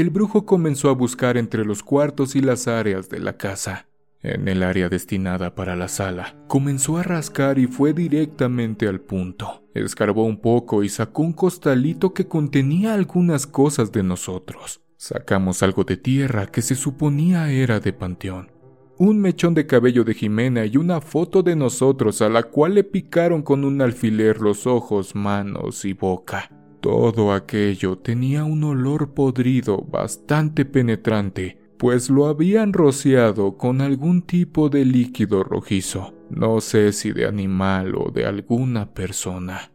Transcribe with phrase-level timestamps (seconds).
[0.00, 3.88] el brujo comenzó a buscar entre los cuartos y las áreas de la casa.
[4.22, 9.64] En el área destinada para la sala, comenzó a rascar y fue directamente al punto.
[9.74, 14.80] Escarbó un poco y sacó un costalito que contenía algunas cosas de nosotros.
[14.96, 18.52] Sacamos algo de tierra que se suponía era de panteón.
[18.98, 22.84] Un mechón de cabello de Jimena y una foto de nosotros a la cual le
[22.84, 26.50] picaron con un alfiler los ojos, manos y boca.
[26.80, 34.68] Todo aquello tenía un olor podrido bastante penetrante, pues lo habían rociado con algún tipo
[34.68, 39.72] de líquido rojizo, no sé si de animal o de alguna persona.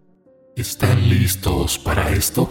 [0.56, 2.50] ¿Están listos para esto?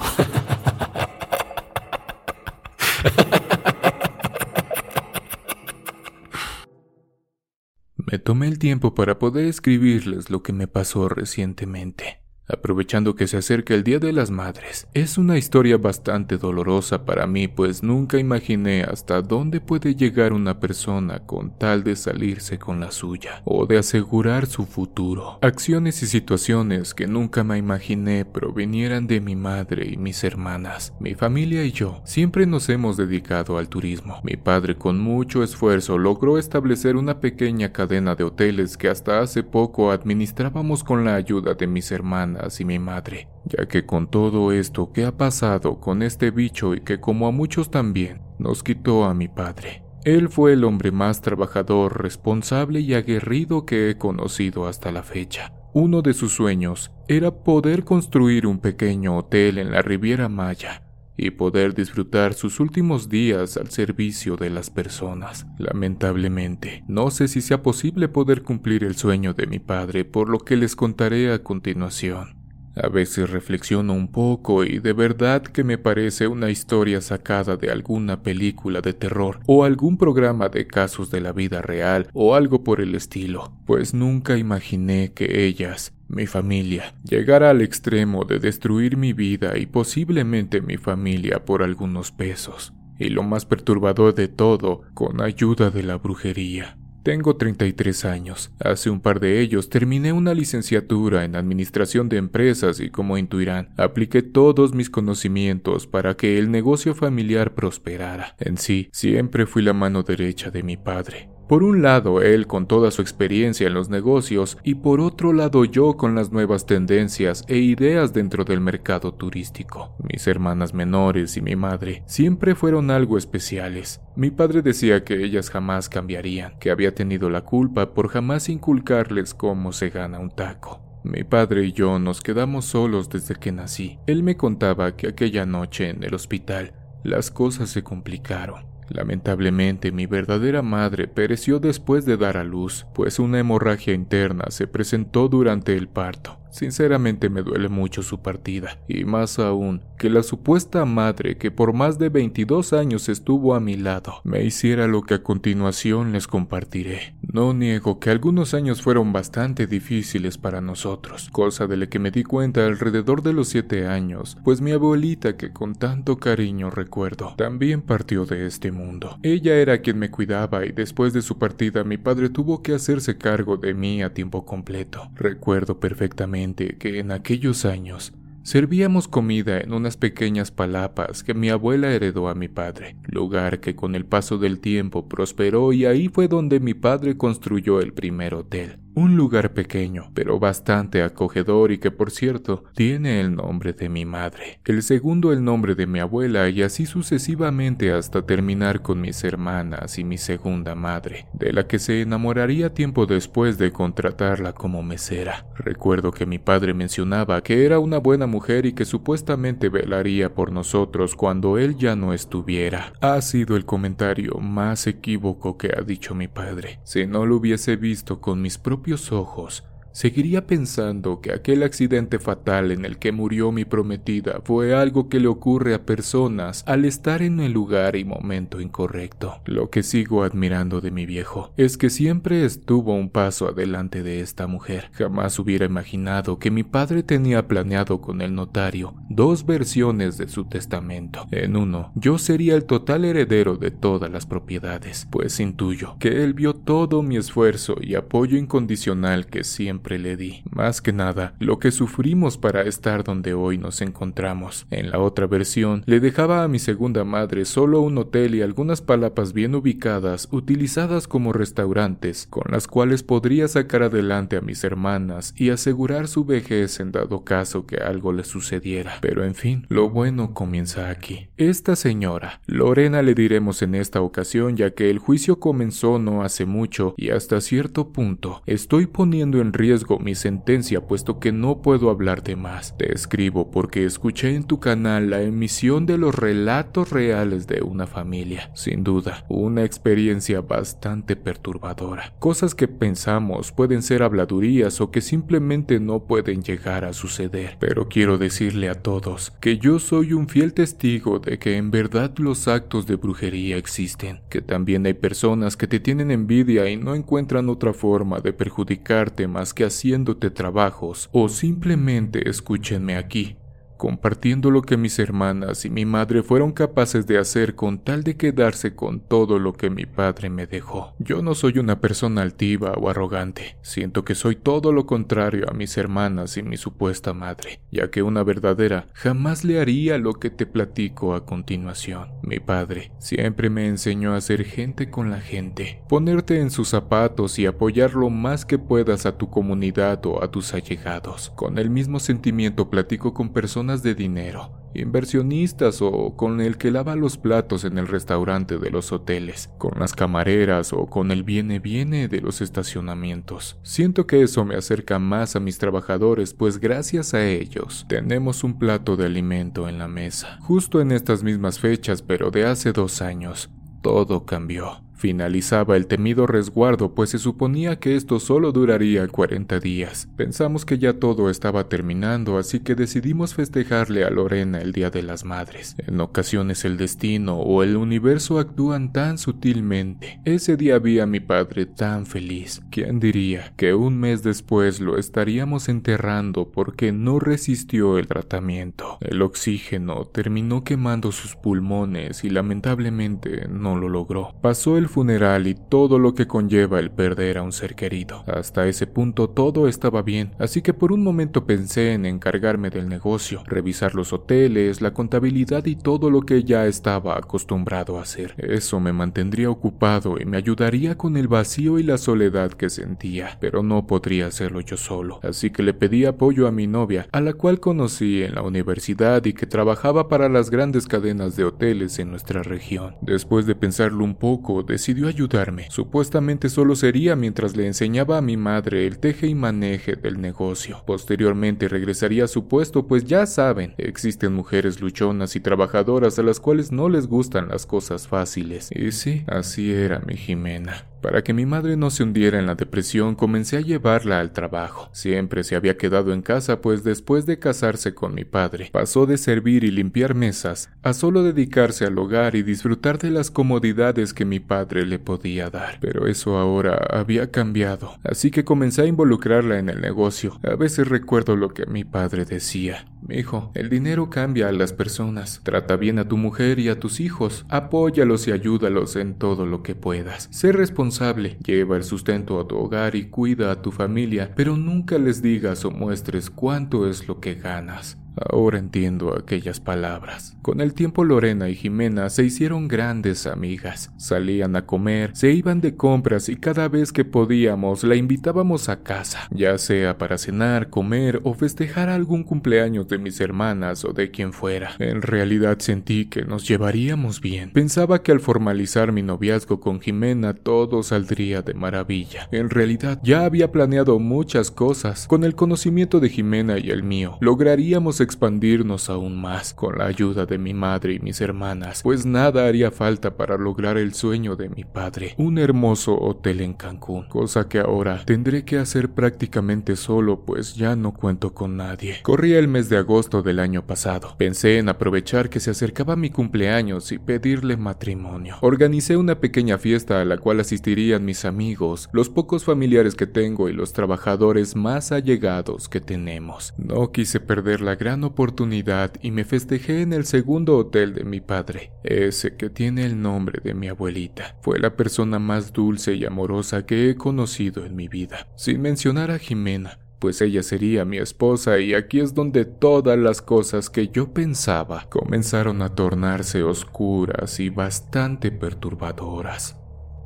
[7.96, 13.36] Me tomé el tiempo para poder escribirles lo que me pasó recientemente aprovechando que se
[13.36, 14.88] acerca el Día de las Madres.
[14.94, 20.60] Es una historia bastante dolorosa para mí, pues nunca imaginé hasta dónde puede llegar una
[20.60, 25.38] persona con tal de salirse con la suya o de asegurar su futuro.
[25.40, 30.92] Acciones y situaciones que nunca me imaginé provinieran de mi madre y mis hermanas.
[31.00, 34.20] Mi familia y yo siempre nos hemos dedicado al turismo.
[34.24, 39.42] Mi padre con mucho esfuerzo logró establecer una pequeña cadena de hoteles que hasta hace
[39.42, 44.52] poco administrábamos con la ayuda de mis hermanas y mi madre, ya que con todo
[44.52, 49.04] esto que ha pasado con este bicho y que como a muchos también, nos quitó
[49.04, 49.82] a mi padre.
[50.04, 55.52] Él fue el hombre más trabajador, responsable y aguerrido que he conocido hasta la fecha.
[55.72, 60.82] Uno de sus sueños era poder construir un pequeño hotel en la Riviera Maya
[61.24, 65.46] y poder disfrutar sus últimos días al servicio de las personas.
[65.58, 70.38] Lamentablemente, no sé si sea posible poder cumplir el sueño de mi padre, por lo
[70.38, 72.42] que les contaré a continuación.
[72.74, 77.70] A veces reflexiono un poco y de verdad que me parece una historia sacada de
[77.70, 82.64] alguna película de terror o algún programa de casos de la vida real o algo
[82.64, 88.96] por el estilo, pues nunca imaginé que ellas, mi familia, llegara al extremo de destruir
[88.96, 92.72] mi vida y posiblemente mi familia por algunos pesos.
[92.98, 96.76] Y lo más perturbador de todo, con ayuda de la brujería.
[97.02, 98.52] Tengo 33 años.
[98.60, 103.70] Hace un par de ellos terminé una licenciatura en Administración de Empresas y como intuirán,
[103.76, 108.36] apliqué todos mis conocimientos para que el negocio familiar prosperara.
[108.38, 111.28] En sí, siempre fui la mano derecha de mi padre.
[111.52, 115.66] Por un lado él con toda su experiencia en los negocios y por otro lado
[115.66, 119.94] yo con las nuevas tendencias e ideas dentro del mercado turístico.
[120.10, 124.00] Mis hermanas menores y mi madre siempre fueron algo especiales.
[124.16, 129.34] Mi padre decía que ellas jamás cambiarían, que había tenido la culpa por jamás inculcarles
[129.34, 130.80] cómo se gana un taco.
[131.04, 133.98] Mi padre y yo nos quedamos solos desde que nací.
[134.06, 136.72] Él me contaba que aquella noche en el hospital
[137.04, 138.71] las cosas se complicaron.
[138.88, 144.66] Lamentablemente mi verdadera madre pereció después de dar a luz, pues una hemorragia interna se
[144.66, 146.41] presentó durante el parto.
[146.52, 151.72] Sinceramente me duele mucho su partida, y más aún que la supuesta madre que por
[151.72, 156.26] más de 22 años estuvo a mi lado me hiciera lo que a continuación les
[156.26, 157.16] compartiré.
[157.22, 162.10] No niego que algunos años fueron bastante difíciles para nosotros, cosa de la que me
[162.10, 167.34] di cuenta alrededor de los 7 años, pues mi abuelita que con tanto cariño recuerdo
[167.38, 169.18] también partió de este mundo.
[169.22, 173.16] Ella era quien me cuidaba y después de su partida mi padre tuvo que hacerse
[173.16, 175.10] cargo de mí a tiempo completo.
[175.14, 176.41] Recuerdo perfectamente
[176.78, 182.34] que en aquellos años servíamos comida en unas pequeñas palapas que mi abuela heredó a
[182.34, 186.74] mi padre, lugar que con el paso del tiempo prosperó y ahí fue donde mi
[186.74, 188.78] padre construyó el primer hotel.
[188.94, 194.04] Un lugar pequeño, pero bastante acogedor y que por cierto tiene el nombre de mi
[194.04, 199.24] madre, el segundo el nombre de mi abuela y así sucesivamente hasta terminar con mis
[199.24, 204.82] hermanas y mi segunda madre, de la que se enamoraría tiempo después de contratarla como
[204.82, 205.46] mesera.
[205.56, 210.52] Recuerdo que mi padre mencionaba que era una buena mujer y que supuestamente velaría por
[210.52, 212.92] nosotros cuando él ya no estuviera.
[213.00, 216.78] Ha sido el comentario más equívoco que ha dicho mi padre.
[216.84, 218.81] Si no lo hubiese visto con mis propios
[219.12, 225.10] ojos Seguiría pensando que aquel accidente fatal en el que murió mi prometida fue algo
[225.10, 229.42] que le ocurre a personas al estar en el lugar y momento incorrecto.
[229.44, 234.20] Lo que sigo admirando de mi viejo es que siempre estuvo un paso adelante de
[234.20, 234.90] esta mujer.
[234.94, 240.46] Jamás hubiera imaginado que mi padre tenía planeado con el notario dos versiones de su
[240.46, 241.26] testamento.
[241.30, 246.32] En uno, yo sería el total heredero de todas las propiedades, pues intuyo que él
[246.32, 250.42] vio todo mi esfuerzo y apoyo incondicional que siempre le di.
[250.50, 254.66] Más que nada, lo que sufrimos para estar donde hoy nos encontramos.
[254.70, 258.80] En la otra versión, le dejaba a mi segunda madre solo un hotel y algunas
[258.80, 265.34] palapas bien ubicadas, utilizadas como restaurantes, con las cuales podría sacar adelante a mis hermanas
[265.36, 268.98] y asegurar su vejez en dado caso que algo le sucediera.
[269.00, 271.28] Pero en fin, lo bueno comienza aquí.
[271.36, 276.46] Esta señora, Lorena le diremos en esta ocasión ya que el juicio comenzó no hace
[276.46, 281.90] mucho y hasta cierto punto estoy poniendo en riesgo mi sentencia puesto que no puedo
[281.90, 282.76] hablar de más.
[282.76, 287.86] Te escribo porque escuché en tu canal la emisión de los relatos reales de una
[287.86, 288.50] familia.
[288.54, 292.12] Sin duda, una experiencia bastante perturbadora.
[292.18, 297.56] Cosas que pensamos pueden ser habladurías o que simplemente no pueden llegar a suceder.
[297.58, 302.12] Pero quiero decirle a todos que yo soy un fiel testigo de que en verdad
[302.18, 306.94] los actos de brujería existen, que también hay personas que te tienen envidia y no
[306.94, 313.36] encuentran otra forma de perjudicarte más que haciéndote trabajos, o simplemente escúchenme aquí,
[313.82, 318.16] compartiendo lo que mis hermanas y mi madre fueron capaces de hacer con tal de
[318.16, 320.94] quedarse con todo lo que mi padre me dejó.
[321.00, 325.52] Yo no soy una persona altiva o arrogante, siento que soy todo lo contrario a
[325.52, 330.30] mis hermanas y mi supuesta madre, ya que una verdadera jamás le haría lo que
[330.30, 332.08] te platico a continuación.
[332.22, 337.36] Mi padre siempre me enseñó a ser gente con la gente, ponerte en sus zapatos
[337.40, 341.32] y apoyar lo más que puedas a tu comunidad o a tus allegados.
[341.34, 346.96] Con el mismo sentimiento platico con personas de dinero, inversionistas o con el que lava
[346.96, 351.58] los platos en el restaurante de los hoteles, con las camareras o con el viene
[351.58, 353.58] viene de los estacionamientos.
[353.62, 358.58] Siento que eso me acerca más a mis trabajadores, pues gracias a ellos tenemos un
[358.58, 360.38] plato de alimento en la mesa.
[360.40, 363.50] Justo en estas mismas fechas, pero de hace dos años,
[363.82, 364.82] todo cambió.
[365.02, 370.08] Finalizaba el temido resguardo, pues se suponía que esto solo duraría 40 días.
[370.16, 375.02] Pensamos que ya todo estaba terminando, así que decidimos festejarle a Lorena el Día de
[375.02, 375.74] las Madres.
[375.88, 380.20] En ocasiones el destino o el universo actúan tan sutilmente.
[380.24, 382.62] Ese día vi a mi padre tan feliz.
[382.70, 388.98] ¿Quién diría que un mes después lo estaríamos enterrando porque no resistió el tratamiento?
[389.00, 394.36] El oxígeno terminó quemando sus pulmones y lamentablemente no lo logró.
[394.40, 398.22] Pasó el funeral y todo lo que conlleva el perder a un ser querido.
[398.26, 402.88] Hasta ese punto todo estaba bien, así que por un momento pensé en encargarme del
[402.88, 408.34] negocio, revisar los hoteles, la contabilidad y todo lo que ya estaba acostumbrado a hacer.
[408.36, 413.38] Eso me mantendría ocupado y me ayudaría con el vacío y la soledad que sentía,
[413.40, 417.20] pero no podría hacerlo yo solo, así que le pedí apoyo a mi novia, a
[417.20, 421.98] la cual conocí en la universidad y que trabajaba para las grandes cadenas de hoteles
[421.98, 422.96] en nuestra región.
[423.00, 425.66] Después de pensarlo un poco, decidió ayudarme.
[425.70, 430.82] Supuestamente solo sería mientras le enseñaba a mi madre el teje y maneje del negocio.
[430.86, 436.40] Posteriormente regresaría a su puesto, pues ya saben, existen mujeres luchonas y trabajadoras a las
[436.40, 438.70] cuales no les gustan las cosas fáciles.
[438.74, 440.91] Y sí, así era mi Jimena.
[441.02, 444.88] Para que mi madre no se hundiera en la depresión, comencé a llevarla al trabajo.
[444.92, 449.18] Siempre se había quedado en casa, pues después de casarse con mi padre, pasó de
[449.18, 454.24] servir y limpiar mesas a solo dedicarse al hogar y disfrutar de las comodidades que
[454.24, 455.78] mi padre le podía dar.
[455.80, 460.38] Pero eso ahora había cambiado, así que comencé a involucrarla en el negocio.
[460.44, 462.86] A veces recuerdo lo que mi padre decía.
[463.08, 465.40] Hijo, el dinero cambia a las personas.
[465.42, 467.44] Trata bien a tu mujer y a tus hijos.
[467.48, 470.28] Apóyalos y ayúdalos en todo lo que puedas.
[470.30, 471.36] Sé responsable.
[471.44, 475.64] Lleva el sustento a tu hogar y cuida a tu familia, pero nunca les digas
[475.64, 478.01] o muestres cuánto es lo que ganas.
[478.16, 480.36] Ahora entiendo aquellas palabras.
[480.42, 483.90] Con el tiempo Lorena y Jimena se hicieron grandes amigas.
[483.96, 488.82] Salían a comer, se iban de compras y cada vez que podíamos la invitábamos a
[488.82, 494.10] casa, ya sea para cenar, comer o festejar algún cumpleaños de mis hermanas o de
[494.10, 494.72] quien fuera.
[494.78, 497.50] En realidad sentí que nos llevaríamos bien.
[497.52, 502.28] Pensaba que al formalizar mi noviazgo con Jimena todo saldría de maravilla.
[502.32, 505.06] En realidad ya había planeado muchas cosas.
[505.06, 510.26] Con el conocimiento de Jimena y el mío, lograríamos expandirnos aún más con la ayuda
[510.26, 514.48] de mi madre y mis hermanas, pues nada haría falta para lograr el sueño de
[514.48, 520.20] mi padre, un hermoso hotel en Cancún, cosa que ahora tendré que hacer prácticamente solo,
[520.24, 522.00] pues ya no cuento con nadie.
[522.02, 524.14] Corría el mes de agosto del año pasado.
[524.18, 528.36] Pensé en aprovechar que se acercaba mi cumpleaños y pedirle matrimonio.
[528.40, 533.48] Organicé una pequeña fiesta a la cual asistirían mis amigos, los pocos familiares que tengo
[533.48, 536.54] y los trabajadores más allegados que tenemos.
[536.56, 541.20] No quise perder la gran oportunidad y me festejé en el segundo hotel de mi
[541.20, 544.36] padre, ese que tiene el nombre de mi abuelita.
[544.42, 549.10] Fue la persona más dulce y amorosa que he conocido en mi vida, sin mencionar
[549.10, 553.86] a Jimena, pues ella sería mi esposa y aquí es donde todas las cosas que
[553.86, 559.56] yo pensaba comenzaron a tornarse oscuras y bastante perturbadoras.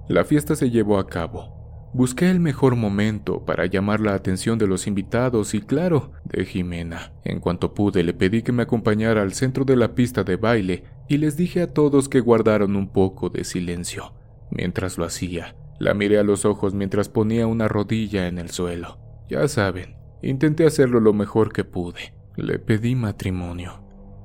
[0.07, 1.56] La fiesta se llevó a cabo.
[1.97, 7.15] Busqué el mejor momento para llamar la atención de los invitados y claro, de Jimena.
[7.25, 10.85] En cuanto pude le pedí que me acompañara al centro de la pista de baile
[11.09, 14.13] y les dije a todos que guardaron un poco de silencio.
[14.51, 18.99] Mientras lo hacía, la miré a los ojos mientras ponía una rodilla en el suelo.
[19.31, 22.13] Ya saben, intenté hacerlo lo mejor que pude.
[22.37, 23.83] Le pedí matrimonio.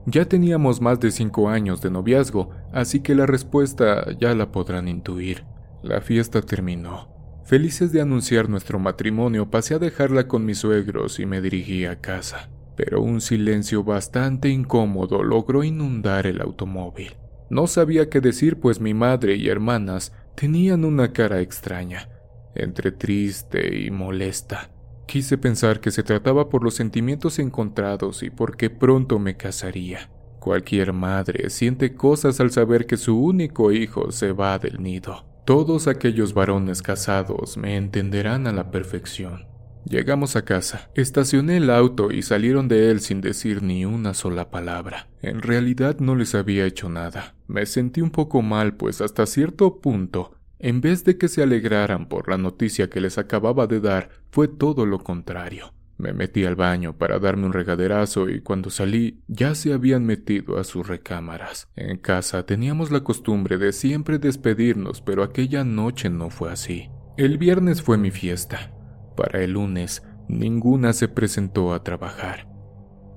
[0.08, 4.90] Ya teníamos más de cinco años de noviazgo, así que la respuesta ya la podrán
[4.90, 5.46] intuir.
[5.82, 7.21] La fiesta terminó.
[7.46, 12.00] Felices de anunciar nuestro matrimonio, pasé a dejarla con mis suegros y me dirigí a
[12.00, 12.50] casa.
[12.76, 17.16] Pero un silencio bastante incómodo logró inundar el automóvil.
[17.50, 22.08] No sabía qué decir, pues mi madre y hermanas tenían una cara extraña,
[22.56, 24.72] entre triste y molesta.
[25.06, 30.10] Quise pensar que se trataba por los sentimientos encontrados y porque pronto me casaría.
[30.40, 35.31] Cualquier madre siente cosas al saber que su único hijo se va del nido.
[35.46, 39.48] Todos aquellos varones casados me entenderán a la perfección.
[39.86, 44.52] Llegamos a casa, estacioné el auto y salieron de él sin decir ni una sola
[44.52, 45.10] palabra.
[45.22, 47.36] En realidad no les había hecho nada.
[47.48, 52.08] Me sentí un poco mal, pues hasta cierto punto en vez de que se alegraran
[52.08, 55.74] por la noticia que les acababa de dar, fue todo lo contrario.
[56.02, 60.58] Me metí al baño para darme un regaderazo y cuando salí ya se habían metido
[60.58, 61.70] a sus recámaras.
[61.76, 66.90] En casa teníamos la costumbre de siempre despedirnos, pero aquella noche no fue así.
[67.18, 68.74] El viernes fue mi fiesta.
[69.16, 72.48] Para el lunes, ninguna se presentó a trabajar.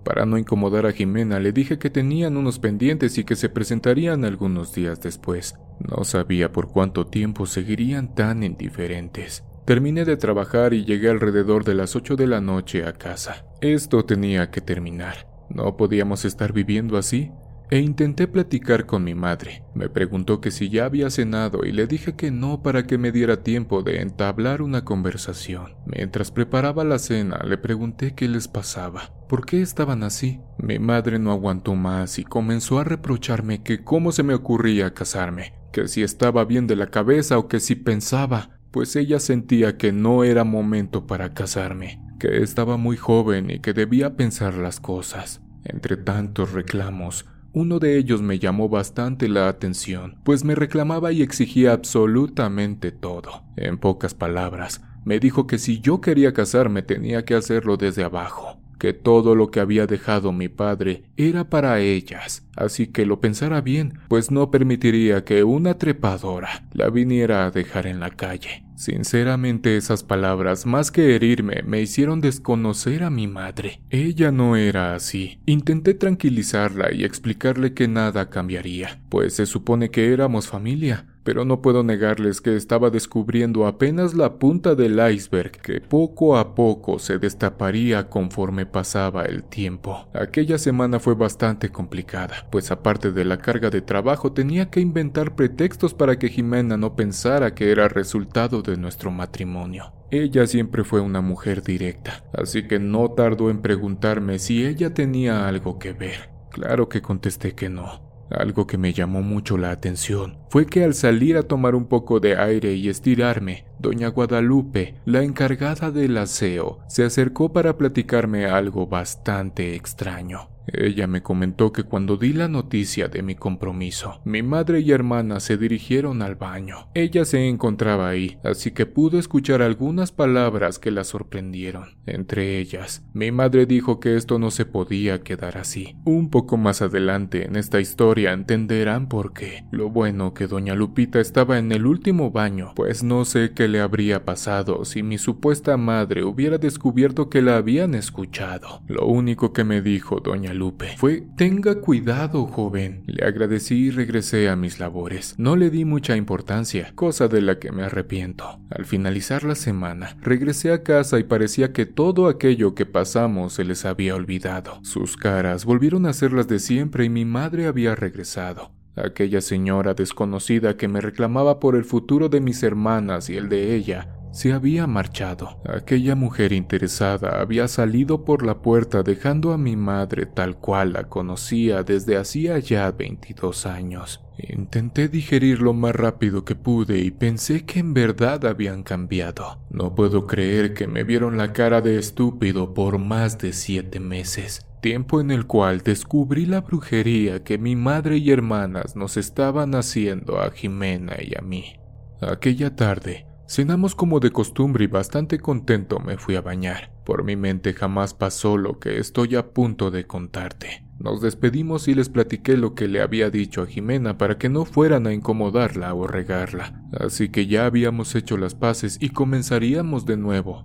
[0.05, 4.27] Para no incomodar a Jimena, le dije que tenían unos pendientes y que se presentarían
[4.27, 5.55] algunos días después.
[5.79, 9.43] No sabía por cuánto tiempo seguirían tan indiferentes.
[9.65, 13.47] Terminé de trabajar y llegué alrededor de las 8 de la noche a casa.
[13.63, 15.27] Esto tenía que terminar.
[15.49, 17.31] No podíamos estar viviendo así
[17.71, 19.65] e intenté platicar con mi madre.
[19.75, 23.11] Me preguntó que si ya había cenado y le dije que no para que me
[23.11, 25.75] diera tiempo de entablar una conversación.
[25.87, 30.41] Mientras preparaba la cena, le pregunté qué les pasaba, por qué estaban así.
[30.59, 35.55] Mi madre no aguantó más y comenzó a reprocharme que cómo se me ocurría casarme,
[35.73, 39.93] que si estaba bien de la cabeza o que si pensaba, pues ella sentía que
[39.93, 45.41] no era momento para casarme, que estaba muy joven y que debía pensar las cosas.
[45.63, 51.23] Entre tantos reclamos, uno de ellos me llamó bastante la atención, pues me reclamaba y
[51.23, 53.45] exigía absolutamente todo.
[53.57, 58.59] En pocas palabras, me dijo que si yo quería casarme tenía que hacerlo desde abajo,
[58.85, 63.63] que todo lo que había dejado mi padre era para ellas, así que lo pensara
[63.63, 68.63] bien, pues no permitiría que una trepadora la viniera a dejar en la calle.
[68.77, 73.81] Sinceramente esas palabras, más que herirme, me hicieron desconocer a mi madre.
[73.89, 75.39] Ella no era así.
[75.47, 81.61] Intenté tranquilizarla y explicarle que nada cambiaría, pues se supone que éramos familia, pero no
[81.63, 87.19] puedo negarles que estaba descubriendo apenas la punta del iceberg que poco a poco se
[87.19, 90.07] destaparía conforme pasaba el tiempo.
[90.13, 95.35] Aquella semana fue bastante complicada, pues aparte de la carga de trabajo tenía que inventar
[95.35, 99.93] pretextos para que Jimena no pensara que era resultado de nuestro matrimonio.
[100.11, 105.49] Ella siempre fue una mujer directa, así que no tardó en preguntarme si ella tenía
[105.49, 106.31] algo que ver.
[106.51, 108.04] Claro que contesté que no.
[108.35, 112.21] Algo que me llamó mucho la atención fue que al salir a tomar un poco
[112.21, 118.87] de aire y estirarme, doña Guadalupe, la encargada del aseo, se acercó para platicarme algo
[118.87, 120.54] bastante extraño.
[120.67, 125.41] Ella me comentó que cuando di la noticia de mi compromiso, mi madre y hermana
[125.41, 126.89] se dirigieron al baño.
[126.95, 131.97] Ella se encontraba ahí, así que pude escuchar algunas palabras que la sorprendieron.
[132.07, 135.97] Entre ellas, mi madre dijo que esto no se podía quedar así.
[136.05, 139.65] Un poco más adelante en esta historia entenderán por qué.
[139.71, 143.81] Lo bueno que doña Lupita estaba en el último baño, pues no sé qué le
[143.81, 148.83] habría pasado si mi supuesta madre hubiera descubierto que la habían escuchado.
[148.87, 150.54] Lo único que me dijo doña
[150.97, 153.03] Fue Tenga cuidado, joven.
[153.07, 155.35] Le agradecí y regresé a mis labores.
[155.39, 158.61] No le di mucha importancia, cosa de la que me arrepiento.
[158.71, 163.65] Al finalizar la semana, regresé a casa y parecía que todo aquello que pasamos se
[163.65, 164.79] les había olvidado.
[164.83, 168.71] Sus caras volvieron a ser las de siempre y mi madre había regresado.
[168.97, 173.75] Aquella señora desconocida que me reclamaba por el futuro de mis hermanas y el de
[173.75, 175.61] ella se había marchado.
[175.65, 181.05] Aquella mujer interesada había salido por la puerta dejando a mi madre tal cual la
[181.05, 184.25] conocía desde hacía ya 22 años.
[184.37, 189.61] Intenté digerir lo más rápido que pude y pensé que en verdad habían cambiado.
[189.71, 194.67] No puedo creer que me vieron la cara de estúpido por más de siete meses,
[194.81, 200.41] tiempo en el cual descubrí la brujería que mi madre y hermanas nos estaban haciendo
[200.41, 201.77] a Jimena y a mí.
[202.21, 206.93] Aquella tarde, cenamos como de costumbre y bastante contento me fui a bañar.
[207.05, 210.85] Por mi mente jamás pasó lo que estoy a punto de contarte.
[210.99, 214.65] Nos despedimos y les platiqué lo que le había dicho a Jimena para que no
[214.65, 216.83] fueran a incomodarla o regarla.
[216.99, 220.65] Así que ya habíamos hecho las paces y comenzaríamos de nuevo.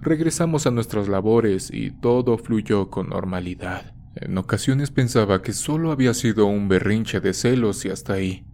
[0.00, 3.94] Regresamos a nuestras labores y todo fluyó con normalidad.
[4.14, 8.46] En ocasiones pensaba que solo había sido un berrinche de celos y hasta ahí.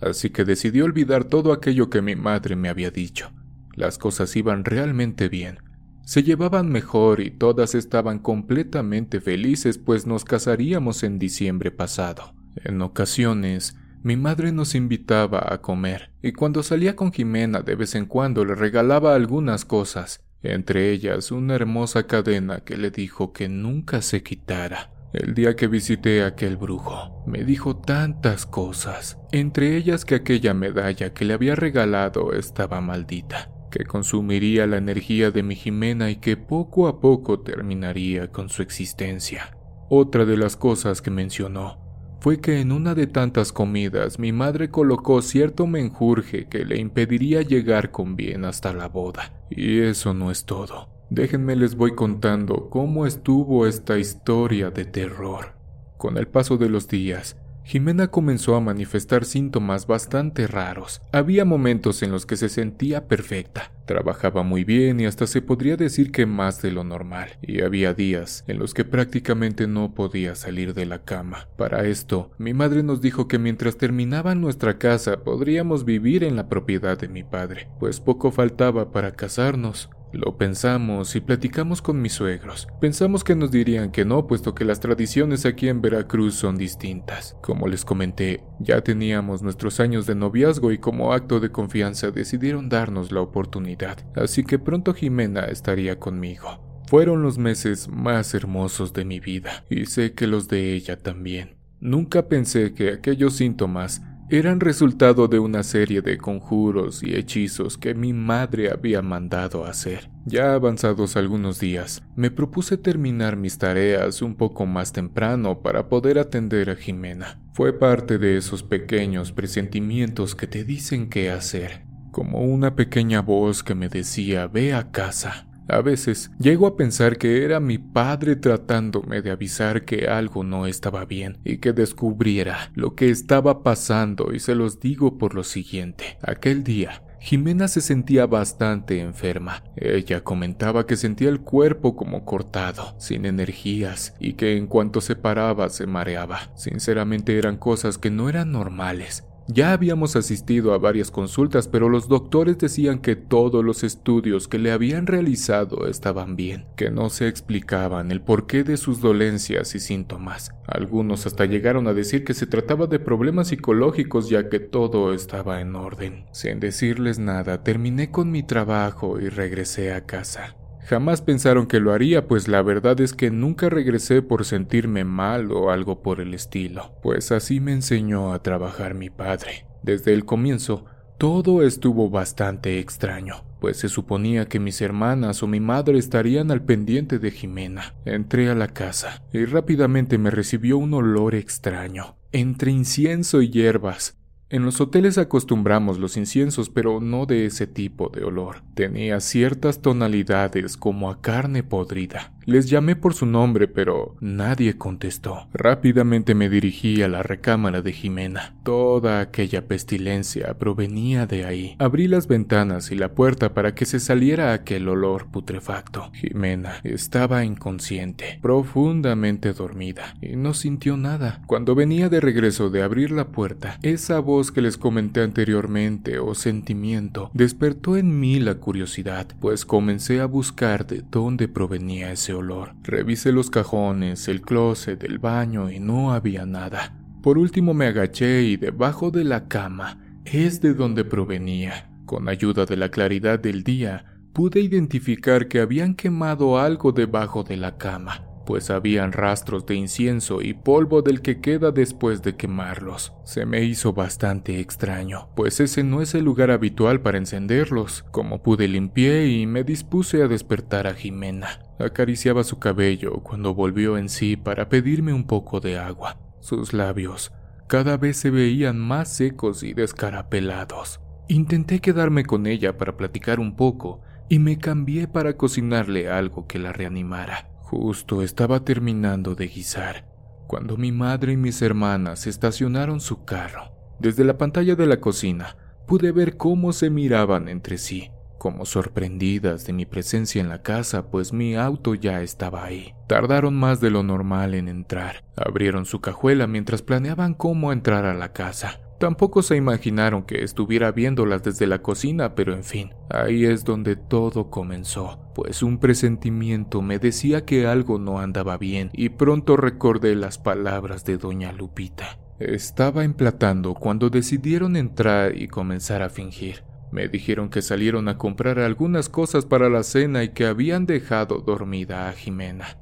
[0.00, 3.32] Así que decidí olvidar todo aquello que mi madre me había dicho.
[3.74, 5.70] Las cosas iban realmente bien
[6.10, 12.34] se llevaban mejor y todas estaban completamente felices pues nos casaríamos en diciembre pasado.
[12.56, 17.94] En ocasiones, mi madre nos invitaba a comer y cuando salía con Jimena de vez
[17.94, 23.48] en cuando le regalaba algunas cosas, entre ellas una hermosa cadena que le dijo que
[23.48, 24.90] nunca se quitara.
[25.12, 30.54] El día que visité a aquel brujo, me dijo tantas cosas, entre ellas que aquella
[30.54, 36.16] medalla que le había regalado estaba maldita que consumiría la energía de mi Jimena y
[36.16, 39.56] que poco a poco terminaría con su existencia.
[39.88, 41.78] Otra de las cosas que mencionó
[42.20, 47.40] fue que en una de tantas comidas mi madre colocó cierto menjurje que le impediría
[47.40, 49.32] llegar con bien hasta la boda.
[49.48, 50.99] Y eso no es todo.
[51.10, 55.56] Déjenme les voy contando cómo estuvo esta historia de terror.
[55.98, 61.02] Con el paso de los días, Jimena comenzó a manifestar síntomas bastante raros.
[61.12, 65.76] Había momentos en los que se sentía perfecta, trabajaba muy bien y hasta se podría
[65.76, 70.36] decir que más de lo normal, y había días en los que prácticamente no podía
[70.36, 71.48] salir de la cama.
[71.56, 76.48] Para esto, mi madre nos dijo que mientras terminaba nuestra casa podríamos vivir en la
[76.48, 79.90] propiedad de mi padre, pues poco faltaba para casarnos.
[80.12, 82.66] Lo pensamos y platicamos con mis suegros.
[82.80, 87.36] Pensamos que nos dirían que no, puesto que las tradiciones aquí en Veracruz son distintas.
[87.42, 92.68] Como les comenté, ya teníamos nuestros años de noviazgo y como acto de confianza decidieron
[92.68, 96.60] darnos la oportunidad, así que pronto Jimena estaría conmigo.
[96.88, 101.54] Fueron los meses más hermosos de mi vida y sé que los de ella también.
[101.78, 107.94] Nunca pensé que aquellos síntomas eran resultado de una serie de conjuros y hechizos que
[107.94, 110.08] mi madre había mandado hacer.
[110.24, 116.20] Ya avanzados algunos días, me propuse terminar mis tareas un poco más temprano para poder
[116.20, 117.40] atender a Jimena.
[117.54, 123.64] Fue parte de esos pequeños presentimientos que te dicen qué hacer, como una pequeña voz
[123.64, 125.49] que me decía ve a casa.
[125.70, 130.66] A veces llego a pensar que era mi padre tratándome de avisar que algo no
[130.66, 135.44] estaba bien y que descubriera lo que estaba pasando y se los digo por lo
[135.44, 136.18] siguiente.
[136.22, 139.62] Aquel día Jimena se sentía bastante enferma.
[139.76, 145.16] Ella comentaba que sentía el cuerpo como cortado, sin energías, y que en cuanto se
[145.16, 146.50] paraba se mareaba.
[146.56, 149.24] Sinceramente eran cosas que no eran normales.
[149.52, 154.60] Ya habíamos asistido a varias consultas, pero los doctores decían que todos los estudios que
[154.60, 159.80] le habían realizado estaban bien, que no se explicaban el porqué de sus dolencias y
[159.80, 160.52] síntomas.
[160.68, 165.60] Algunos hasta llegaron a decir que se trataba de problemas psicológicos ya que todo estaba
[165.60, 166.26] en orden.
[166.30, 170.59] Sin decirles nada, terminé con mi trabajo y regresé a casa.
[170.90, 175.52] Jamás pensaron que lo haría, pues la verdad es que nunca regresé por sentirme mal
[175.52, 179.66] o algo por el estilo, pues así me enseñó a trabajar mi padre.
[179.84, 185.60] Desde el comienzo, todo estuvo bastante extraño, pues se suponía que mis hermanas o mi
[185.60, 187.94] madre estarían al pendiente de Jimena.
[188.04, 194.19] Entré a la casa y rápidamente me recibió un olor extraño, entre incienso y hierbas,
[194.50, 198.62] en los hoteles acostumbramos los inciensos, pero no de ese tipo de olor.
[198.74, 202.32] Tenía ciertas tonalidades como a carne podrida.
[202.46, 205.46] Les llamé por su nombre, pero nadie contestó.
[205.52, 208.54] Rápidamente me dirigí a la recámara de Jimena.
[208.64, 211.76] Toda aquella pestilencia provenía de ahí.
[211.78, 216.10] Abrí las ventanas y la puerta para que se saliera aquel olor putrefacto.
[216.12, 221.42] Jimena estaba inconsciente, profundamente dormida, y no sintió nada.
[221.46, 226.34] Cuando venía de regreso de abrir la puerta, esa voz que les comenté anteriormente o
[226.34, 232.74] sentimiento despertó en mí la curiosidad, pues comencé a buscar de dónde provenía ese olor
[232.82, 236.96] Revisé los cajones, el closet, el baño y no había nada.
[237.22, 241.90] Por último me agaché y debajo de la cama es de donde provenía.
[242.06, 247.56] Con ayuda de la claridad del día, pude identificar que habían quemado algo debajo de
[247.56, 253.12] la cama, pues habían rastros de incienso y polvo del que queda después de quemarlos.
[253.24, 258.04] Se me hizo bastante extraño, pues ese no es el lugar habitual para encenderlos.
[258.10, 261.69] Como pude limpié y me dispuse a despertar a Jimena.
[261.80, 266.18] Acariciaba su cabello cuando volvió en sí para pedirme un poco de agua.
[266.40, 267.32] Sus labios
[267.66, 271.00] cada vez se veían más secos y descarapelados.
[271.28, 276.58] Intenté quedarme con ella para platicar un poco y me cambié para cocinarle algo que
[276.58, 277.48] la reanimara.
[277.60, 280.10] Justo estaba terminando de guisar
[280.50, 283.70] cuando mi madre y mis hermanas estacionaron su carro.
[284.00, 289.66] Desde la pantalla de la cocina pude ver cómo se miraban entre sí, como sorprendidas
[289.66, 292.94] de mi presencia en la casa, pues mi auto ya estaba ahí.
[293.06, 295.22] Tardaron más de lo normal en entrar.
[295.36, 298.80] Abrieron su cajuela mientras planeaban cómo entrar a la casa.
[298.98, 303.96] Tampoco se imaginaron que estuviera viéndolas desde la cocina, pero en fin, ahí es donde
[303.96, 310.14] todo comenzó, pues un presentimiento me decía que algo no andaba bien y pronto recordé
[310.14, 312.18] las palabras de doña Lupita.
[312.38, 316.69] Estaba emplatando cuando decidieron entrar y comenzar a fingir.
[316.92, 321.38] Me dijeron que salieron a comprar algunas cosas para la cena y que habían dejado
[321.38, 322.78] dormida a Jimena.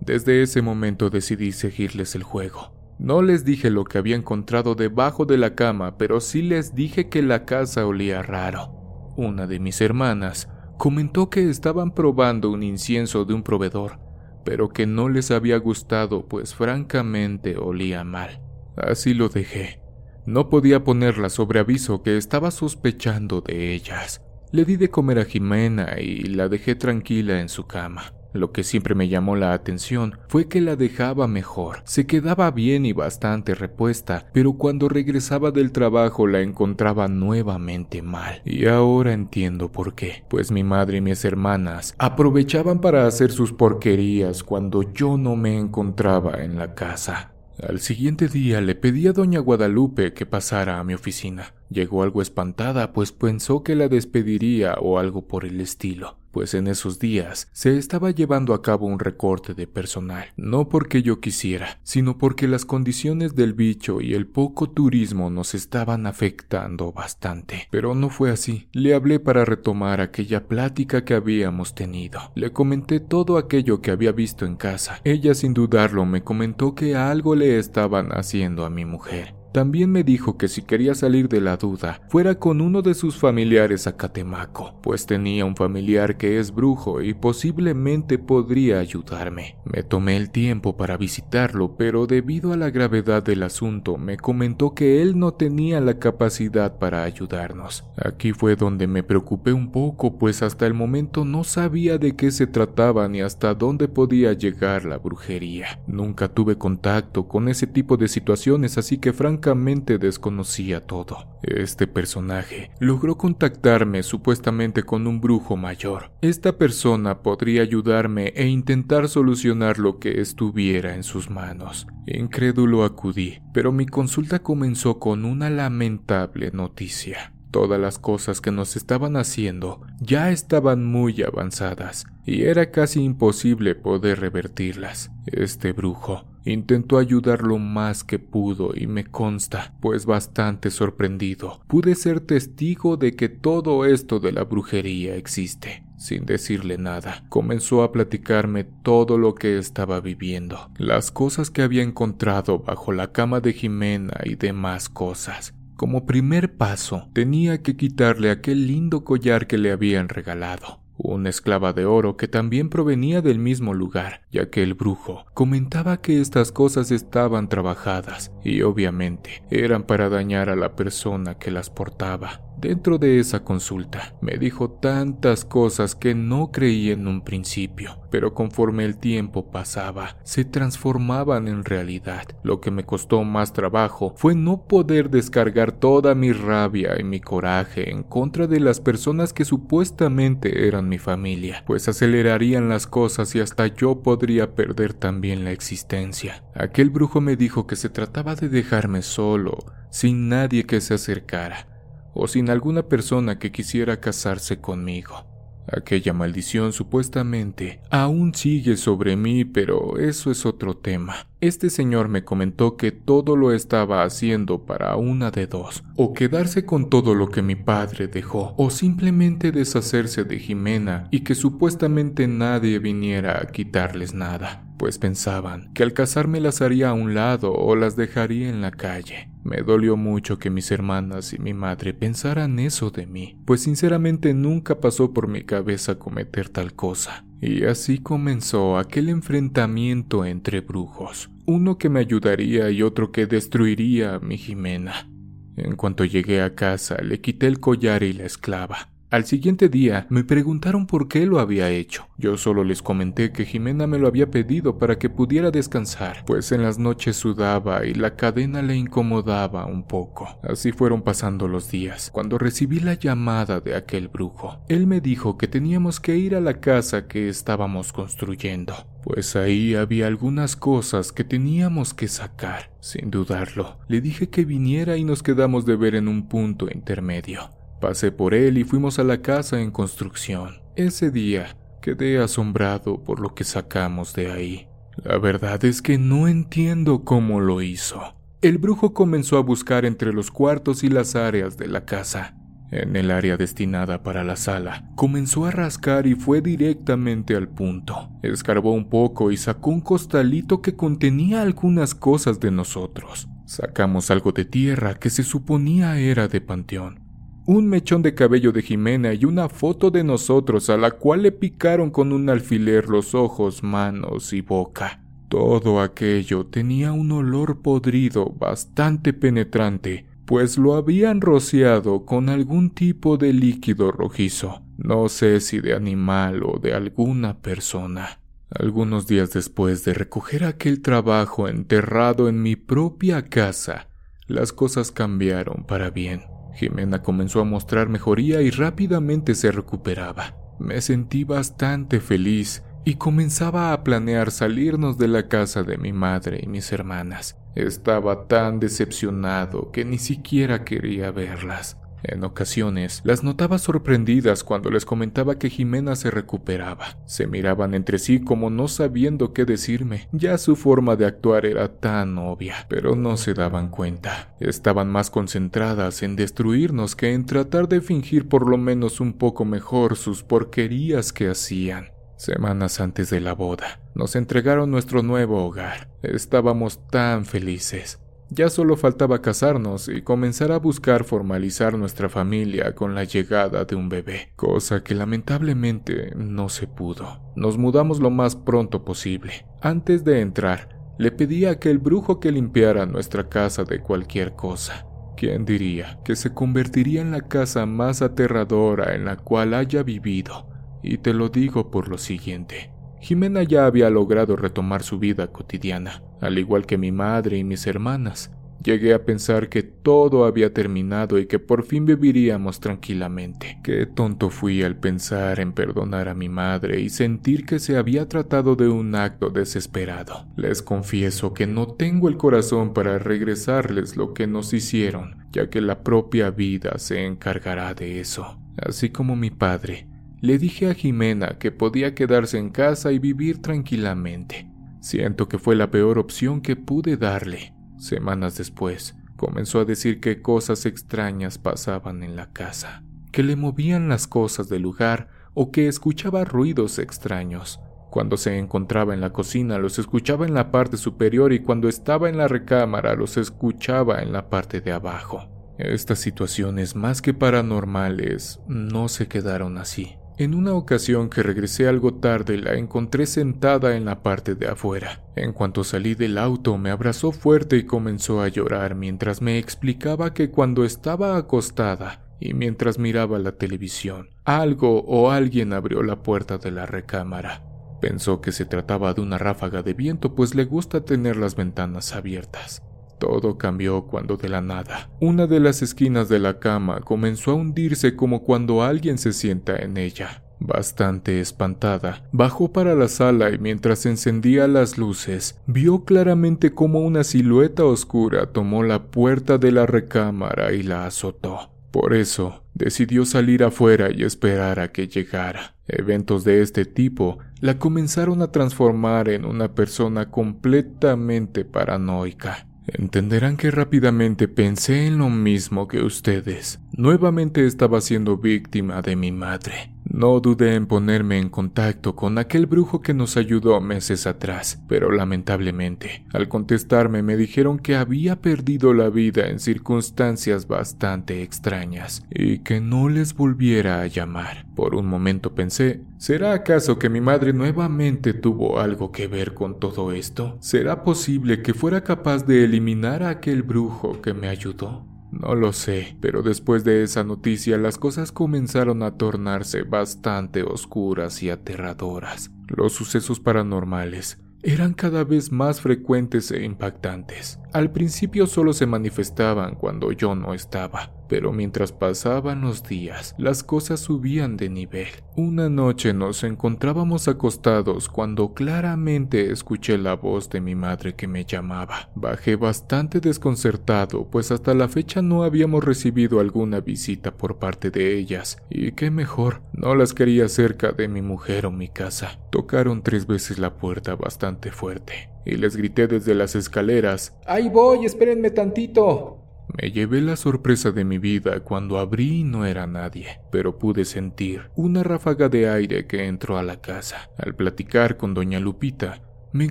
[0.00, 2.72] Desde ese momento decidí seguirles el juego.
[2.98, 7.08] No les dije lo que había encontrado debajo de la cama, pero sí les dije
[7.08, 9.12] que la casa olía raro.
[9.16, 10.48] Una de mis hermanas
[10.78, 14.00] comentó que estaban probando un incienso de un proveedor,
[14.44, 18.40] pero que no les había gustado, pues francamente olía mal.
[18.76, 19.81] Así lo dejé.
[20.24, 24.22] No podía ponerla sobre aviso que estaba sospechando de ellas.
[24.52, 28.12] Le di de comer a Jimena y la dejé tranquila en su cama.
[28.32, 32.86] Lo que siempre me llamó la atención fue que la dejaba mejor, se quedaba bien
[32.86, 38.40] y bastante repuesta, pero cuando regresaba del trabajo la encontraba nuevamente mal.
[38.44, 43.52] Y ahora entiendo por qué, pues mi madre y mis hermanas aprovechaban para hacer sus
[43.52, 47.31] porquerías cuando yo no me encontraba en la casa.
[47.66, 51.54] Al siguiente día le pedí a doña Guadalupe que pasara a mi oficina.
[51.72, 56.66] Llegó algo espantada, pues pensó que la despediría o algo por el estilo pues en
[56.66, 61.78] esos días se estaba llevando a cabo un recorte de personal, no porque yo quisiera,
[61.84, 67.68] sino porque las condiciones del bicho y el poco turismo nos estaban afectando bastante.
[67.70, 68.68] Pero no fue así.
[68.72, 72.32] Le hablé para retomar aquella plática que habíamos tenido.
[72.34, 75.00] Le comenté todo aquello que había visto en casa.
[75.04, 79.41] Ella sin dudarlo me comentó que algo le estaban haciendo a mi mujer.
[79.52, 83.18] También me dijo que si quería salir de la duda, fuera con uno de sus
[83.18, 89.56] familiares a Catemaco, pues tenía un familiar que es brujo y posiblemente podría ayudarme.
[89.64, 94.74] Me tomé el tiempo para visitarlo, pero debido a la gravedad del asunto, me comentó
[94.74, 97.84] que él no tenía la capacidad para ayudarnos.
[97.96, 102.30] Aquí fue donde me preocupé un poco, pues hasta el momento no sabía de qué
[102.30, 105.78] se trataba ni hasta dónde podía llegar la brujería.
[105.86, 111.26] Nunca tuve contacto con ese tipo de situaciones, así que francamente desconocía todo.
[111.42, 116.12] Este personaje logró contactarme supuestamente con un brujo mayor.
[116.20, 121.88] Esta persona podría ayudarme e intentar solucionar lo que estuviera en sus manos.
[122.06, 127.32] Incrédulo acudí, pero mi consulta comenzó con una lamentable noticia.
[127.50, 133.74] Todas las cosas que nos estaban haciendo ya estaban muy avanzadas y era casi imposible
[133.74, 135.10] poder revertirlas.
[135.26, 141.94] Este brujo Intentó ayudar lo más que pudo y me consta, pues bastante sorprendido, pude
[141.94, 145.84] ser testigo de que todo esto de la brujería existe.
[145.96, 151.84] Sin decirle nada, comenzó a platicarme todo lo que estaba viviendo, las cosas que había
[151.84, 155.54] encontrado bajo la cama de Jimena y demás cosas.
[155.76, 161.72] Como primer paso, tenía que quitarle aquel lindo collar que le habían regalado una esclava
[161.72, 166.52] de oro que también provenía del mismo lugar, ya que el brujo comentaba que estas
[166.52, 172.40] cosas estaban trabajadas y obviamente eran para dañar a la persona que las portaba.
[172.62, 178.34] Dentro de esa consulta me dijo tantas cosas que no creí en un principio, pero
[178.34, 182.22] conforme el tiempo pasaba, se transformaban en realidad.
[182.44, 187.18] Lo que me costó más trabajo fue no poder descargar toda mi rabia y mi
[187.18, 193.34] coraje en contra de las personas que supuestamente eran mi familia, pues acelerarían las cosas
[193.34, 196.44] y hasta yo podría perder también la existencia.
[196.54, 199.58] Aquel brujo me dijo que se trataba de dejarme solo,
[199.90, 201.71] sin nadie que se acercara
[202.14, 205.26] o sin alguna persona que quisiera casarse conmigo.
[205.70, 211.28] Aquella maldición supuestamente aún sigue sobre mí, pero eso es otro tema.
[211.40, 216.64] Este señor me comentó que todo lo estaba haciendo para una de dos, o quedarse
[216.64, 222.26] con todo lo que mi padre dejó, o simplemente deshacerse de Jimena y que supuestamente
[222.26, 227.52] nadie viniera a quitarles nada pues pensaban que al casarme las haría a un lado
[227.52, 229.31] o las dejaría en la calle.
[229.44, 234.34] Me dolió mucho que mis hermanas y mi madre pensaran eso de mí, pues sinceramente
[234.34, 237.24] nunca pasó por mi cabeza cometer tal cosa.
[237.40, 244.14] Y así comenzó aquel enfrentamiento entre brujos, uno que me ayudaría y otro que destruiría
[244.14, 245.08] a mi Jimena.
[245.56, 250.06] En cuanto llegué a casa, le quité el collar y la esclava, al siguiente día
[250.08, 252.08] me preguntaron por qué lo había hecho.
[252.16, 256.50] Yo solo les comenté que Jimena me lo había pedido para que pudiera descansar, pues
[256.50, 260.40] en las noches sudaba y la cadena le incomodaba un poco.
[260.42, 264.64] Así fueron pasando los días, cuando recibí la llamada de aquel brujo.
[264.70, 269.74] Él me dijo que teníamos que ir a la casa que estábamos construyendo, pues ahí
[269.74, 272.72] había algunas cosas que teníamos que sacar.
[272.80, 277.61] Sin dudarlo, le dije que viniera y nos quedamos de ver en un punto intermedio.
[277.82, 280.62] Pasé por él y fuimos a la casa en construcción.
[280.76, 284.68] Ese día quedé asombrado por lo que sacamos de ahí.
[285.02, 288.00] La verdad es que no entiendo cómo lo hizo.
[288.40, 292.36] El brujo comenzó a buscar entre los cuartos y las áreas de la casa.
[292.70, 298.10] En el área destinada para la sala, comenzó a rascar y fue directamente al punto.
[298.22, 303.28] Escarbó un poco y sacó un costalito que contenía algunas cosas de nosotros.
[303.44, 307.01] Sacamos algo de tierra que se suponía era de panteón
[307.46, 311.32] un mechón de cabello de Jimena y una foto de nosotros a la cual le
[311.32, 315.02] picaron con un alfiler los ojos, manos y boca.
[315.28, 323.16] Todo aquello tenía un olor podrido bastante penetrante, pues lo habían rociado con algún tipo
[323.16, 328.20] de líquido rojizo, no sé si de animal o de alguna persona.
[328.50, 333.88] Algunos días después de recoger aquel trabajo enterrado en mi propia casa,
[334.26, 336.31] las cosas cambiaron para bien.
[336.54, 340.36] Jimena comenzó a mostrar mejoría y rápidamente se recuperaba.
[340.58, 346.40] Me sentí bastante feliz y comenzaba a planear salirnos de la casa de mi madre
[346.42, 347.36] y mis hermanas.
[347.54, 351.76] Estaba tan decepcionado que ni siquiera quería verlas.
[352.04, 356.98] En ocasiones las notaba sorprendidas cuando les comentaba que Jimena se recuperaba.
[357.06, 360.08] Se miraban entre sí como no sabiendo qué decirme.
[360.12, 364.34] Ya su forma de actuar era tan obvia, pero no se daban cuenta.
[364.40, 369.44] Estaban más concentradas en destruirnos que en tratar de fingir por lo menos un poco
[369.44, 371.92] mejor sus porquerías que hacían.
[372.16, 375.88] Semanas antes de la boda, nos entregaron nuestro nuevo hogar.
[376.02, 377.98] Estábamos tan felices.
[378.34, 383.76] Ya solo faltaba casarnos y comenzar a buscar formalizar nuestra familia con la llegada de
[383.76, 387.20] un bebé, cosa que lamentablemente no se pudo.
[387.36, 389.44] Nos mudamos lo más pronto posible.
[389.60, 394.86] Antes de entrar, le pedí a aquel brujo que limpiara nuestra casa de cualquier cosa.
[395.14, 400.48] ¿Quién diría que se convertiría en la casa más aterradora en la cual haya vivido?
[400.82, 402.72] Y te lo digo por lo siguiente.
[403.02, 407.66] Jimena ya había logrado retomar su vida cotidiana, al igual que mi madre y mis
[407.66, 408.30] hermanas.
[408.62, 413.58] Llegué a pensar que todo había terminado y que por fin viviríamos tranquilamente.
[413.64, 418.08] Qué tonto fui al pensar en perdonar a mi madre y sentir que se había
[418.08, 420.28] tratado de un acto desesperado.
[420.36, 425.60] Les confieso que no tengo el corazón para regresarles lo que nos hicieron, ya que
[425.60, 428.38] la propia vida se encargará de eso.
[428.56, 429.88] Así como mi padre,
[430.22, 434.48] le dije a Jimena que podía quedarse en casa y vivir tranquilamente.
[434.80, 437.54] Siento que fue la peor opción que pude darle.
[437.76, 443.88] Semanas después, comenzó a decir que cosas extrañas pasaban en la casa, que le movían
[443.88, 447.60] las cosas del lugar o que escuchaba ruidos extraños.
[447.90, 452.08] Cuando se encontraba en la cocina los escuchaba en la parte superior y cuando estaba
[452.08, 455.28] en la recámara los escuchaba en la parte de abajo.
[455.58, 459.96] Estas situaciones más que paranormales no se quedaron así.
[460.18, 465.00] En una ocasión que regresé algo tarde la encontré sentada en la parte de afuera.
[465.16, 470.12] En cuanto salí del auto me abrazó fuerte y comenzó a llorar mientras me explicaba
[470.12, 476.38] que cuando estaba acostada y mientras miraba la televisión, algo o alguien abrió la puerta
[476.38, 477.42] de la recámara.
[477.80, 481.94] Pensó que se trataba de una ráfaga de viento pues le gusta tener las ventanas
[481.94, 482.62] abiertas.
[483.02, 487.34] Todo cambió cuando de la nada, una de las esquinas de la cama comenzó a
[487.34, 490.22] hundirse como cuando alguien se sienta en ella.
[490.38, 497.02] Bastante espantada, bajó para la sala y mientras encendía las luces, vio claramente cómo una
[497.02, 501.50] silueta oscura tomó la puerta de la recámara y la azotó.
[501.72, 505.56] Por eso, decidió salir afuera y esperar a que llegara.
[505.66, 512.46] Eventos de este tipo la comenzaron a transformar en una persona completamente paranoica.
[512.66, 516.60] Entenderán que rápidamente pensé en lo mismo que ustedes.
[516.76, 519.70] Nuevamente estaba siendo víctima de mi madre.
[519.84, 524.90] No dudé en ponerme en contacto con aquel brujo que nos ayudó meses atrás, pero
[524.90, 532.38] lamentablemente, al contestarme me dijeron que había perdido la vida en circunstancias bastante extrañas y
[532.38, 534.46] que no les volviera a llamar.
[534.54, 539.58] Por un momento pensé, ¿será acaso que mi madre nuevamente tuvo algo que ver con
[539.58, 540.36] todo esto?
[540.40, 544.91] ¿Será posible que fuera capaz de eliminar a aquel brujo que me ayudó?
[545.12, 551.22] No lo sé, pero después de esa noticia las cosas comenzaron a tornarse bastante oscuras
[551.22, 552.30] y aterradoras.
[552.48, 557.38] Los sucesos paranormales eran cada vez más frecuentes e impactantes.
[557.52, 563.42] Al principio solo se manifestaban cuando yo no estaba, pero mientras pasaban los días, las
[563.42, 564.88] cosas subían de nivel.
[565.14, 571.26] Una noche nos encontrábamos acostados cuando claramente escuché la voz de mi madre que me
[571.26, 571.90] llamaba.
[571.94, 577.94] Bajé bastante desconcertado, pues hasta la fecha no habíamos recibido alguna visita por parte de
[577.98, 582.20] ellas, y qué mejor, no las quería cerca de mi mujer o mi casa.
[582.30, 587.84] Tocaron tres veces la puerta bastante fuerte, y les grité desde las escaleras, ¡Ahí voy!
[587.84, 589.21] ¡Espérenme tantito!
[589.60, 593.84] Me llevé la sorpresa de mi vida cuando abrí y no era nadie, pero pude
[593.84, 597.10] sentir una ráfaga de aire que entró a la casa.
[597.18, 599.50] Al platicar con doña Lupita, me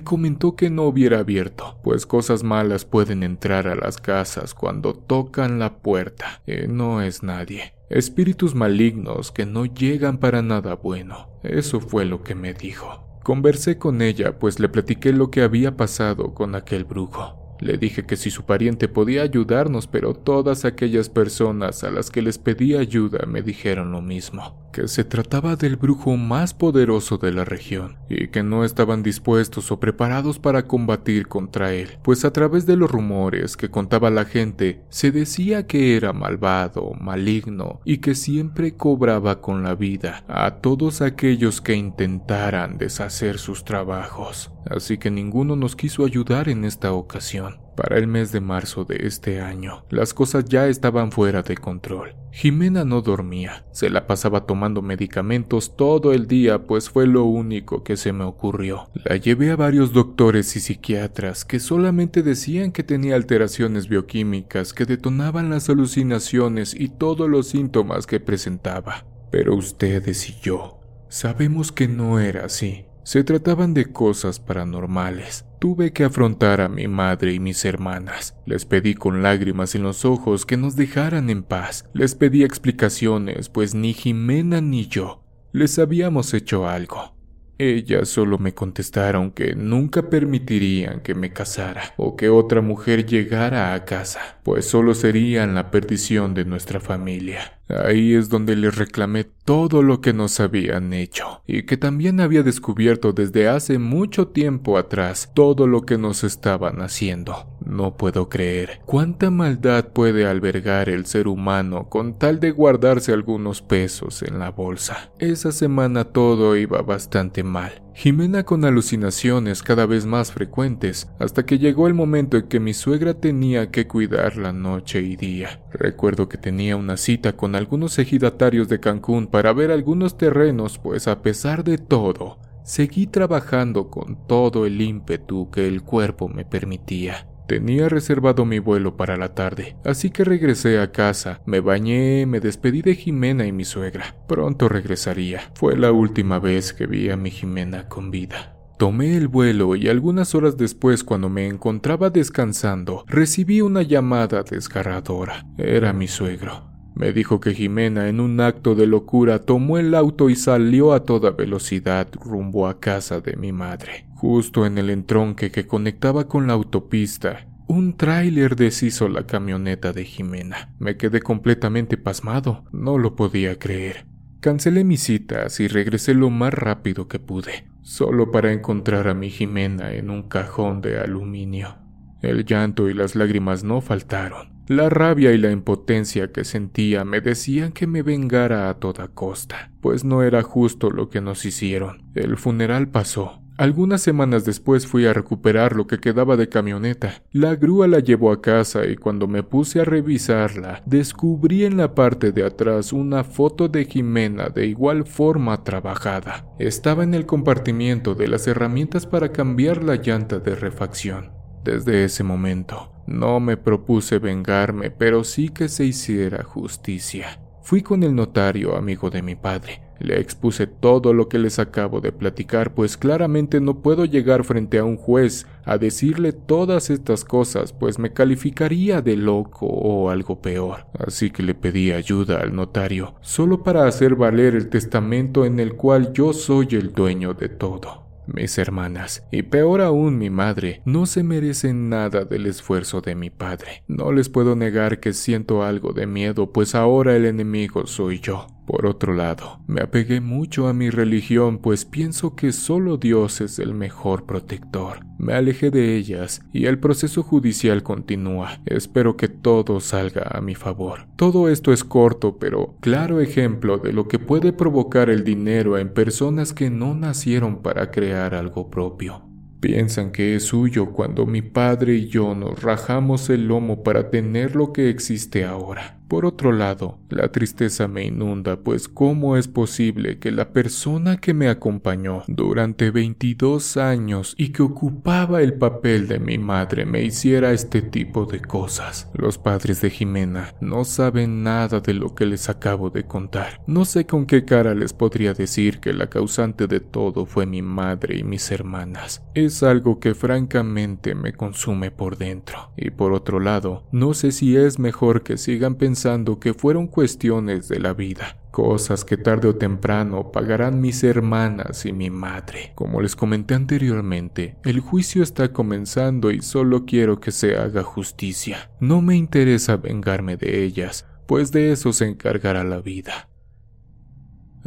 [0.00, 5.58] comentó que no hubiera abierto, pues cosas malas pueden entrar a las casas cuando tocan
[5.58, 7.74] la puerta, y no es nadie.
[7.90, 11.28] Espíritus malignos que no llegan para nada bueno.
[11.42, 13.20] Eso fue lo que me dijo.
[13.24, 17.41] Conversé con ella, pues le platiqué lo que había pasado con aquel brujo.
[17.62, 22.20] Le dije que si su pariente podía ayudarnos, pero todas aquellas personas a las que
[22.20, 27.30] les pedí ayuda me dijeron lo mismo, que se trataba del brujo más poderoso de
[27.30, 32.32] la región y que no estaban dispuestos o preparados para combatir contra él, pues a
[32.32, 37.98] través de los rumores que contaba la gente se decía que era malvado, maligno y
[37.98, 44.50] que siempre cobraba con la vida a todos aquellos que intentaran deshacer sus trabajos.
[44.68, 47.51] Así que ninguno nos quiso ayudar en esta ocasión.
[47.76, 52.14] Para el mes de marzo de este año, las cosas ya estaban fuera de control.
[52.30, 57.82] Jimena no dormía, se la pasaba tomando medicamentos todo el día, pues fue lo único
[57.82, 58.88] que se me ocurrió.
[59.04, 64.84] La llevé a varios doctores y psiquiatras que solamente decían que tenía alteraciones bioquímicas que
[64.84, 69.06] detonaban las alucinaciones y todos los síntomas que presentaba.
[69.30, 70.78] Pero ustedes y yo
[71.12, 72.86] sabemos que no era así.
[73.04, 75.44] Se trataban de cosas paranormales.
[75.62, 78.36] Tuve que afrontar a mi madre y mis hermanas.
[78.46, 81.88] Les pedí con lágrimas en los ojos que nos dejaran en paz.
[81.92, 85.22] Les pedí explicaciones, pues ni Jimena ni yo
[85.52, 87.14] les habíamos hecho algo.
[87.58, 93.72] Ellas solo me contestaron que nunca permitirían que me casara o que otra mujer llegara
[93.74, 97.60] a casa, pues solo serían la perdición de nuestra familia.
[97.84, 102.42] Ahí es donde les reclamé todo lo que nos habían hecho y que también había
[102.42, 107.46] descubierto desde hace mucho tiempo atrás todo lo que nos estaban haciendo.
[107.64, 113.62] No puedo creer cuánta maldad puede albergar el ser humano con tal de guardarse algunos
[113.62, 115.10] pesos en la bolsa.
[115.18, 117.82] Esa semana todo iba bastante mal.
[117.94, 122.72] Jimena con alucinaciones cada vez más frecuentes, hasta que llegó el momento en que mi
[122.72, 125.60] suegra tenía que cuidarla noche y día.
[125.72, 131.06] Recuerdo que tenía una cita con algunos ejidatarios de Cancún para ver algunos terrenos, pues
[131.06, 137.26] a pesar de todo, seguí trabajando con todo el ímpetu que el cuerpo me permitía.
[137.46, 142.40] Tenía reservado mi vuelo para la tarde, así que regresé a casa, me bañé, me
[142.40, 144.16] despedí de Jimena y mi suegra.
[144.28, 145.50] Pronto regresaría.
[145.54, 148.56] Fue la última vez que vi a mi Jimena con vida.
[148.78, 155.46] Tomé el vuelo y algunas horas después, cuando me encontraba descansando, recibí una llamada desgarradora.
[155.56, 156.71] Era mi suegro.
[156.94, 161.04] Me dijo que Jimena, en un acto de locura, tomó el auto y salió a
[161.04, 164.06] toda velocidad rumbo a casa de mi madre.
[164.14, 170.04] Justo en el entronque que conectaba con la autopista, un tráiler deshizo la camioneta de
[170.04, 170.74] Jimena.
[170.78, 174.06] Me quedé completamente pasmado, no lo podía creer.
[174.40, 179.30] Cancelé mis citas y regresé lo más rápido que pude, solo para encontrar a mi
[179.30, 181.76] Jimena en un cajón de aluminio.
[182.20, 184.51] El llanto y las lágrimas no faltaron.
[184.68, 189.72] La rabia y la impotencia que sentía me decían que me vengara a toda costa,
[189.80, 192.04] pues no era justo lo que nos hicieron.
[192.14, 193.42] El funeral pasó.
[193.58, 197.22] Algunas semanas después fui a recuperar lo que quedaba de camioneta.
[197.32, 201.94] La grúa la llevó a casa y cuando me puse a revisarla, descubrí en la
[201.94, 206.46] parte de atrás una foto de Jimena de igual forma trabajada.
[206.58, 211.41] Estaba en el compartimiento de las herramientas para cambiar la llanta de refacción.
[211.64, 217.38] Desde ese momento, no me propuse vengarme, pero sí que se hiciera justicia.
[217.62, 219.80] Fui con el notario, amigo de mi padre.
[220.00, 224.78] Le expuse todo lo que les acabo de platicar, pues claramente no puedo llegar frente
[224.78, 230.42] a un juez a decirle todas estas cosas, pues me calificaría de loco o algo
[230.42, 230.86] peor.
[230.98, 235.74] Así que le pedí ayuda al notario, solo para hacer valer el testamento en el
[235.76, 238.01] cual yo soy el dueño de todo.
[238.26, 243.30] Mis hermanas, y peor aún mi madre, no se merecen nada del esfuerzo de mi
[243.30, 243.82] padre.
[243.88, 248.46] No les puedo negar que siento algo de miedo, pues ahora el enemigo soy yo.
[248.66, 253.58] Por otro lado, me apegué mucho a mi religión, pues pienso que solo Dios es
[253.58, 255.00] el mejor protector.
[255.18, 258.60] Me alejé de ellas y el proceso judicial continúa.
[258.64, 261.06] Espero que todo salga a mi favor.
[261.16, 265.92] Todo esto es corto, pero claro ejemplo de lo que puede provocar el dinero en
[265.92, 269.22] personas que no nacieron para crear algo propio.
[269.62, 274.56] Piensan que es suyo cuando mi padre y yo nos rajamos el lomo para tener
[274.56, 276.01] lo que existe ahora.
[276.12, 281.32] Por otro lado, la tristeza me inunda, pues ¿cómo es posible que la persona que
[281.32, 287.52] me acompañó durante 22 años y que ocupaba el papel de mi madre me hiciera
[287.52, 289.08] este tipo de cosas?
[289.14, 293.62] Los padres de Jimena no saben nada de lo que les acabo de contar.
[293.66, 297.62] No sé con qué cara les podría decir que la causante de todo fue mi
[297.62, 299.22] madre y mis hermanas.
[299.32, 302.70] Es algo que francamente me consume por dentro.
[302.76, 307.68] Y por otro lado, no sé si es mejor que sigan pensando que fueron cuestiones
[307.68, 312.72] de la vida, cosas que tarde o temprano pagarán mis hermanas y mi madre.
[312.74, 318.72] Como les comenté anteriormente, el juicio está comenzando y solo quiero que se haga justicia.
[318.80, 323.28] No me interesa vengarme de ellas, pues de eso se encargará la vida.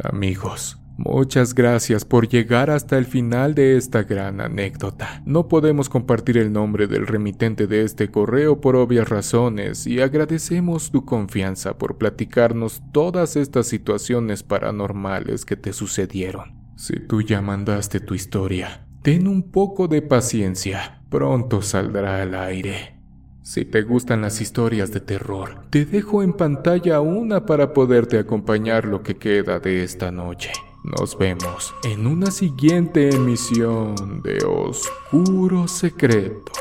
[0.02, 5.22] Amigos, Muchas gracias por llegar hasta el final de esta gran anécdota.
[5.26, 10.90] No podemos compartir el nombre del remitente de este correo por obvias razones y agradecemos
[10.90, 16.54] tu confianza por platicarnos todas estas situaciones paranormales que te sucedieron.
[16.76, 22.96] Si tú ya mandaste tu historia, ten un poco de paciencia, pronto saldrá al aire.
[23.42, 28.86] Si te gustan las historias de terror, te dejo en pantalla una para poderte acompañar
[28.86, 30.50] lo que queda de esta noche.
[30.86, 36.52] Nos vemos en una siguiente emisión de Oscuro Secreto.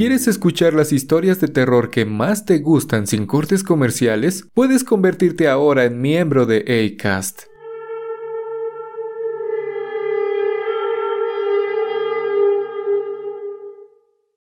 [0.00, 4.46] ¿Quieres escuchar las historias de terror que más te gustan sin cortes comerciales?
[4.54, 7.49] Puedes convertirte ahora en miembro de ACAST.